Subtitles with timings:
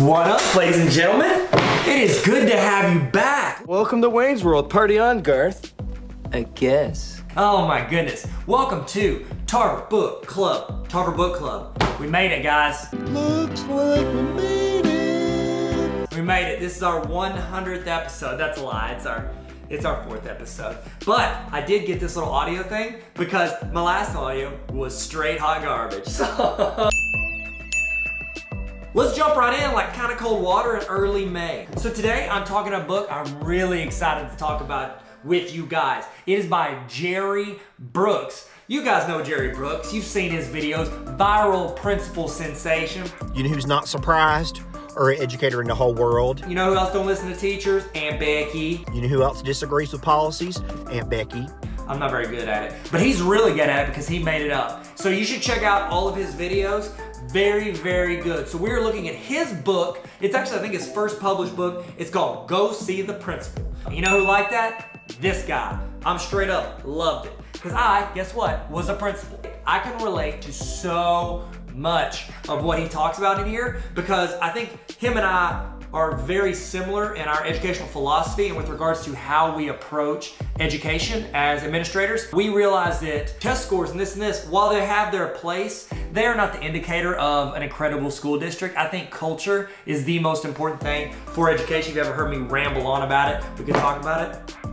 [0.00, 1.46] What up, ladies and gentlemen?
[1.86, 3.68] It is good to have you back.
[3.68, 4.70] Welcome to Wayne's World.
[4.70, 5.74] Party on, Garth.
[6.32, 7.22] I guess.
[7.36, 8.26] Oh my goodness.
[8.46, 10.88] Welcome to Tarver Book Club.
[10.88, 11.76] Tarver Book Club.
[12.00, 12.90] We made it, guys.
[12.94, 16.14] Looks like we made it.
[16.14, 16.60] We made it.
[16.60, 18.38] This is our 100th episode.
[18.38, 18.92] That's a lie.
[18.92, 19.30] It's our
[19.68, 20.78] it's our fourth episode.
[21.04, 25.60] But I did get this little audio thing because my last audio was straight hot
[25.62, 26.06] garbage.
[26.08, 26.90] So
[28.92, 31.68] Let's jump right in like kind of cold water in early May.
[31.76, 36.02] So today I'm talking a book I'm really excited to talk about with you guys.
[36.26, 38.48] It is by Gerry Brooks.
[38.66, 39.94] You guys know Gerry Brooks.
[39.94, 40.88] You've seen his videos.
[41.16, 43.06] Viral principal sensation.
[43.32, 44.60] You know who's not surprised?
[44.96, 46.44] Or an educator in the whole world.
[46.48, 47.84] You know who else don't listen to teachers?
[47.94, 48.84] Aunt Becky.
[48.92, 50.60] You know who else disagrees with policies?
[50.90, 51.46] Aunt Becky.
[51.90, 54.42] I'm not very good at it, but he's really good at it because he made
[54.42, 54.86] it up.
[54.96, 56.92] So you should check out all of his videos.
[57.32, 58.46] Very, very good.
[58.46, 60.06] So we're looking at his book.
[60.20, 61.84] It's actually, I think, his first published book.
[61.98, 63.68] It's called Go See the Principal.
[63.90, 65.00] You know who liked that?
[65.20, 65.80] This guy.
[66.06, 67.32] I'm straight up loved it.
[67.54, 69.40] Because I, guess what, was a principal.
[69.66, 74.50] I can relate to so much of what he talks about in here because I
[74.50, 79.14] think him and I are very similar in our educational philosophy and with regards to
[79.14, 82.30] how we approach education as administrators.
[82.32, 86.26] We realize that test scores and this and this, while they have their place, they
[86.26, 88.76] are not the indicator of an incredible school district.
[88.76, 91.90] I think culture is the most important thing for education.
[91.90, 94.69] If you ever heard me ramble on about it, we can talk about it.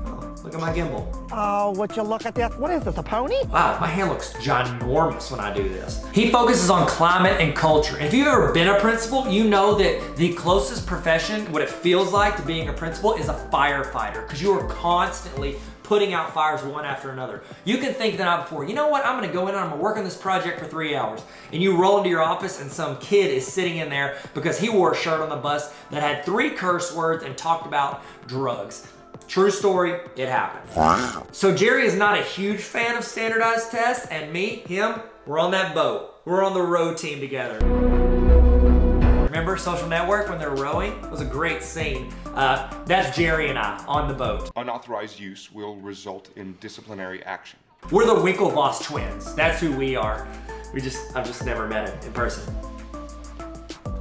[0.47, 1.27] Look at my gimbal.
[1.29, 2.55] Oh, would you look at this?
[2.55, 3.35] What is this, a pony?
[3.49, 6.05] Wow, my hand looks ginormous when I do this.
[6.13, 7.99] He focuses on climate and culture.
[7.99, 12.13] If you've ever been a principal, you know that the closest profession, what it feels
[12.13, 16.63] like to being a principal is a firefighter because you are constantly putting out fires
[16.63, 17.43] one after another.
[17.65, 19.71] You can think the night before, you know what, I'm gonna go in and I'm
[19.71, 21.23] gonna work on this project for three hours.
[21.51, 24.69] And you roll into your office and some kid is sitting in there because he
[24.69, 28.87] wore a shirt on the bus that had three curse words and talked about drugs.
[29.27, 30.75] True story, it happened.
[30.75, 31.27] Wow.
[31.31, 35.51] So Gerry is not a huge fan of standardized tests, and me, him, we're on
[35.51, 36.21] that boat.
[36.25, 37.59] We're on the row team together.
[39.25, 40.93] Remember Social Network when they're rowing?
[41.03, 42.11] It was a great scene.
[42.33, 44.49] Uh, that's Gerry and I on the boat.
[44.55, 47.59] Unauthorized use will result in disciplinary action.
[47.91, 49.35] We're the Winklevoss twins.
[49.35, 50.27] That's who we are.
[50.73, 52.43] We just, I've just never met him in person.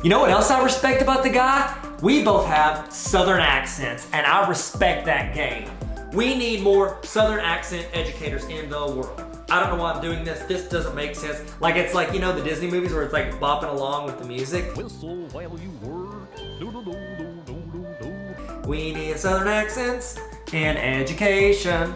[0.03, 1.86] You know what else I respect about the guy?
[2.03, 5.71] We both have Southern accents, and I respect that game.
[6.13, 9.23] We need more Southern accent educators in the world.
[9.49, 10.41] I don't know why I'm doing this.
[10.43, 11.55] This doesn't make sense.
[11.59, 14.27] Like it's like, you know, the Disney movies where it's like bopping along with the
[14.27, 14.77] music.
[14.77, 16.37] Whistle while you work.
[16.37, 18.69] Do, do, do.
[18.69, 20.19] We need Southern accents
[20.53, 21.95] in education.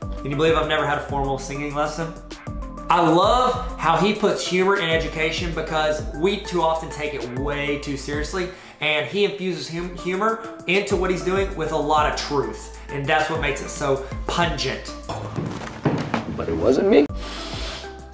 [0.00, 2.12] Can you believe I've never had a formal singing lesson?
[2.88, 7.78] I love how he puts humor in education because we too often take it way
[7.78, 8.48] too seriously
[8.80, 12.78] and he infuses hum humor into what he's doing with a lot of truth.
[12.90, 14.94] And that's what makes it so pungent.
[16.36, 17.06] But it wasn't me.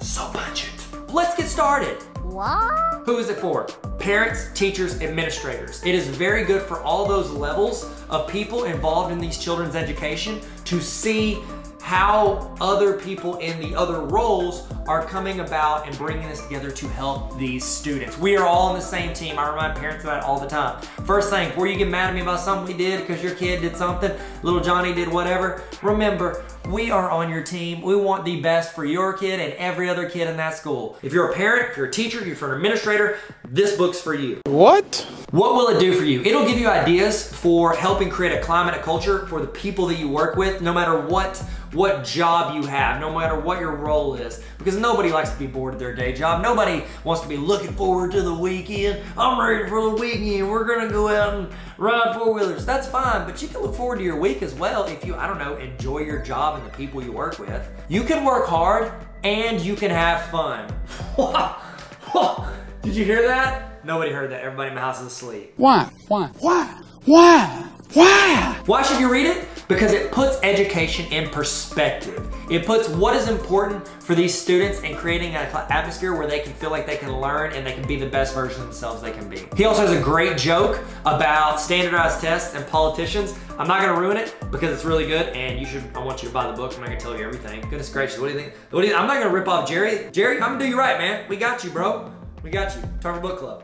[0.01, 1.13] So pungent.
[1.13, 2.01] Let's get started.
[2.21, 3.03] What?
[3.05, 3.67] Who is it for?
[3.99, 5.83] Parents, teachers, administrators.
[5.83, 10.41] It is very good for all those levels of people involved in these children's education
[10.65, 11.41] to see
[11.87, 16.85] how other people in the other roles are coming about and bringing us together to
[16.89, 18.17] help these students.
[18.17, 19.39] We are all on the same team.
[19.39, 20.81] I remind parents of that all the time.
[21.05, 23.61] First thing, before you get mad at me about something we did because your kid
[23.61, 24.11] did something,
[24.43, 27.81] little Johnny did whatever, remember, we are on your team.
[27.81, 30.97] We want the best for your kid and every other kid in that school.
[31.01, 33.17] If you're a parent, if you're a teacher, if you're an administrator,
[33.47, 34.41] this book's for you.
[34.47, 35.07] What?
[35.31, 36.21] What will it do for you?
[36.23, 39.97] It'll give you ideas for helping create a climate, a culture for the people that
[39.97, 41.41] you work with, no matter what
[41.73, 44.41] what job you have, no matter what your role is.
[44.57, 46.41] Because nobody likes to be bored at their day job.
[46.41, 49.03] Nobody wants to be looking forward to the weekend.
[49.17, 50.49] I'm ready for the weekend.
[50.49, 52.65] We're gonna go out and ride four-wheelers.
[52.65, 55.27] That's fine, but you can look forward to your week as well if you, I
[55.27, 57.69] don't know, enjoy your job and the people you work with.
[57.89, 58.91] You can work hard
[59.23, 60.73] and you can have fun.
[62.81, 63.83] Did you hear that?
[63.85, 64.41] Nobody heard that.
[64.41, 65.53] Everybody in my house is asleep.
[65.57, 65.89] Why?
[66.07, 66.29] Why?
[66.39, 66.81] Why?
[67.05, 67.67] Why?
[67.93, 68.61] Why?
[68.65, 69.46] Why should you read it?
[69.67, 72.25] Because it puts education in perspective.
[72.49, 76.53] It puts what is important for these students and creating an atmosphere where they can
[76.53, 79.11] feel like they can learn and they can be the best version of themselves they
[79.11, 79.45] can be.
[79.57, 83.37] He also has a great joke about standardized tests and politicians.
[83.59, 86.29] I'm not gonna ruin it because it's really good and you should, I want you
[86.29, 86.73] to buy the book.
[86.75, 87.59] I'm not gonna tell you everything.
[87.61, 88.53] Goodness gracious, what do you think?
[88.69, 90.09] What do you, I'm not gonna rip off Gerry.
[90.11, 91.27] Gerry, I'm gonna do you right, man.
[91.27, 92.09] We got you, bro.
[92.41, 92.83] We got you.
[93.01, 93.63] Tarver Book Club.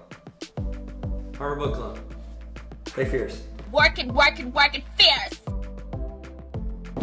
[1.32, 2.00] Tarver Book Club.
[2.88, 3.44] Stay fierce.
[3.72, 5.43] Working, working, working fierce.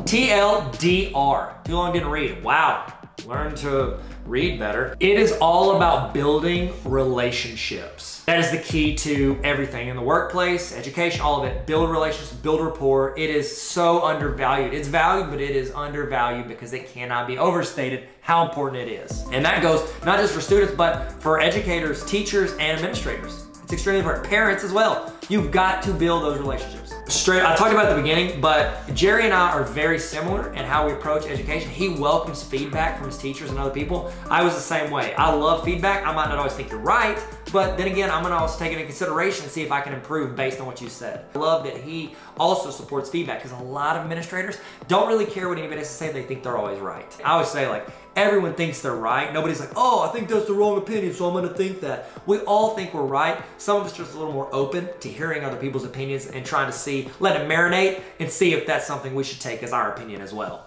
[0.05, 1.65] TLDR.
[1.65, 2.43] Too long didn't read.
[2.43, 2.93] Wow.
[3.27, 4.97] learn to read better.
[5.01, 8.23] It is all about building relationships.
[8.25, 11.67] That is the key to everything in the workplace, education, all of it.
[11.67, 13.15] Build relationships, build rapport.
[13.19, 14.73] It is so undervalued.
[14.73, 19.25] It's valued, but it is undervalued because it cannot be overstated how important it is.
[19.33, 23.47] And that goes not just for students, but for educators, teachers, and administrators.
[23.63, 24.27] It's extremely important.
[24.27, 25.13] Parents as well.
[25.29, 26.95] You've got to build those relationships.
[27.11, 30.65] Straight, I talked about at the beginning, but Gerry and I are very similar in
[30.65, 31.69] how we approach education.
[31.69, 34.13] He welcomes feedback from his teachers and other people.
[34.31, 35.13] I was the same way.
[35.17, 36.07] I love feedback.
[36.07, 37.19] I might not always think you're right,
[37.53, 39.93] but then again, I'm gonna also take it into consideration and see if I can
[39.93, 41.25] improve based on what you said.
[41.35, 44.59] I love that he also supports feedback because a lot of administrators
[44.89, 46.13] don't really care what anybody has to say.
[46.13, 47.17] They think they're always right.
[47.25, 47.87] I always say like,
[48.17, 49.33] everyone thinks they're right.
[49.33, 52.11] Nobody's like, oh, I think that's the wrong opinion, so I'm gonna think that.
[52.27, 53.43] We all think we're right.
[53.59, 56.67] Some of us just a little more open to hearing other people's opinions and trying
[56.67, 59.93] to see, let it marinate and see if that's something we should take as our
[59.93, 60.67] opinion as well.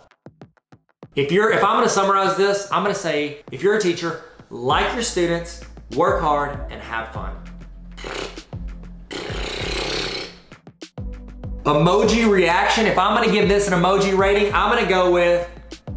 [1.15, 4.93] If you're, if I'm gonna summarize this, I'm gonna say, if you're a teacher, like
[4.93, 5.61] your students,
[5.95, 7.35] work hard, and have fun.
[11.63, 15.49] Emoji reaction, if I'm gonna give this an emoji rating, I'm gonna go with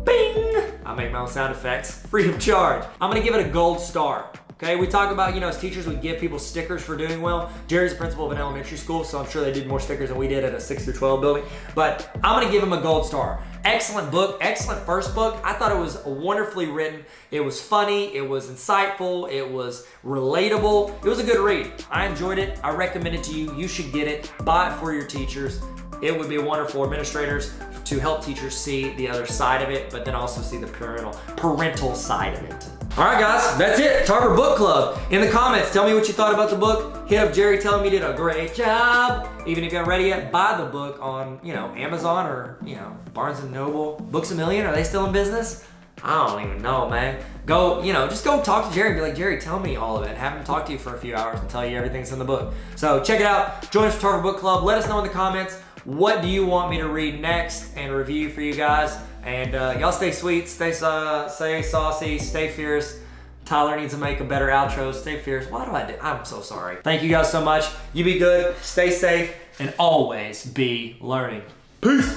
[0.05, 0.63] bing.
[0.85, 2.85] I make my own sound effects, free of charge.
[3.01, 4.31] I'm gonna give it a gold star.
[4.59, 7.53] Okay, we talk about, you know, as teachers, we give people stickers for doing well.
[7.69, 10.17] Gerry's a principal of an elementary school, so I'm sure they did more stickers than
[10.17, 11.45] we did at a 6 through 12 building.
[11.75, 13.39] But I'm gonna give him a gold star.
[13.67, 15.39] Excellent book, excellent first book.
[15.45, 17.05] I thought it was wonderfully written.
[17.31, 21.05] It was funny, it was insightful, it was relatable.
[21.05, 21.85] It was a good read.
[21.91, 22.59] I enjoyed it.
[22.65, 23.55] I recommend it to you.
[23.55, 24.33] You should get it.
[24.43, 25.61] Buy it for your teachers.
[26.01, 27.53] It would be wonderful administrators
[27.85, 31.13] to help teachers see the other side of it, but then also see the parental
[31.37, 32.76] parental side of it.
[32.99, 34.07] All right, guys, that's it.
[34.07, 34.99] Tarver Book Club.
[35.11, 37.07] In the comments, tell me what you thought about the book.
[37.07, 39.29] Hit up Gerry, tell him you did a great job.
[39.47, 42.57] Even if you haven't read it yet, buy the book on, you know, Amazon or,
[42.65, 44.01] you know, Barnes & Noble.
[44.11, 45.67] Books A Million, are they still in business?
[46.03, 47.23] I don't even know, man.
[47.45, 49.99] Go, you know, just go talk to Gerry and be like, Gerry, tell me all
[49.99, 50.17] of it.
[50.17, 52.25] Have him talk to you for a few hours and tell you everything's in the
[52.25, 52.55] book.
[52.77, 53.71] So check it out.
[53.71, 54.65] Join us for Tarver Book Club.
[54.65, 57.93] Let us know in the comments what do you want me to read next and
[57.93, 58.99] review for you guys.
[59.27, 63.01] And uh, y'all stay sweet, stay, uh, stay saucy, stay fierce.
[63.45, 64.95] Tyler needs to make a better outro.
[64.95, 65.51] Stay fierce.
[65.51, 65.95] Why do I do?
[66.01, 66.77] I'm so sorry.
[66.85, 67.65] Thank you guys so much.
[67.93, 71.43] You be good, stay safe, and always be learning.
[71.81, 72.17] Peace.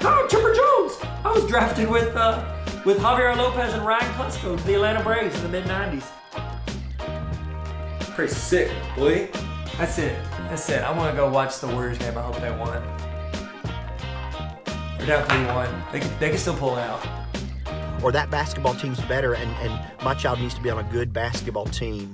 [0.00, 1.10] Oh, Chipper Jones.
[1.24, 2.42] I was drafted with uh,
[2.86, 6.04] with Javier Lopez and Ryan Klesko to the Atlanta Braves in the mid '90s.
[8.14, 9.28] Pretty sick, boy.
[9.76, 10.18] That's it.
[10.48, 10.82] That's it.
[10.82, 12.16] I want to go watch the Warriors game.
[12.16, 12.82] I hope they won.
[15.06, 15.92] 3-1.
[15.92, 17.06] They, can- they can still pull out.
[18.02, 21.12] Or that basketball team's better, and, and my child needs to be on a good
[21.12, 22.04] basketball team.